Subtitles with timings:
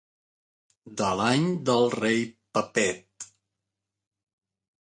[1.01, 2.25] De l'any del rei
[2.59, 3.29] Pepet.